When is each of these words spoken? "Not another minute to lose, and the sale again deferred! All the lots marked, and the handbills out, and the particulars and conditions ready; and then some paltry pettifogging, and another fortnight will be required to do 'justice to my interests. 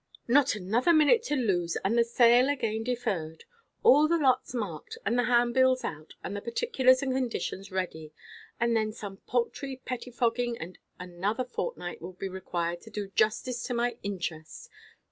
"Not 0.27 0.55
another 0.55 0.93
minute 0.93 1.21
to 1.25 1.35
lose, 1.35 1.75
and 1.85 1.95
the 1.95 2.03
sale 2.03 2.49
again 2.49 2.83
deferred! 2.83 3.43
All 3.83 4.07
the 4.07 4.17
lots 4.17 4.51
marked, 4.51 4.97
and 5.05 5.15
the 5.15 5.25
handbills 5.25 5.83
out, 5.83 6.15
and 6.23 6.35
the 6.35 6.41
particulars 6.41 7.03
and 7.03 7.13
conditions 7.13 7.71
ready; 7.71 8.11
and 8.59 8.75
then 8.75 8.93
some 8.93 9.17
paltry 9.27 9.79
pettifogging, 9.85 10.57
and 10.59 10.79
another 10.97 11.45
fortnight 11.45 12.01
will 12.01 12.13
be 12.13 12.27
required 12.29 12.81
to 12.81 12.89
do 12.89 13.09
'justice 13.09 13.61
to 13.65 13.75
my 13.75 13.95
interests. 14.01 14.71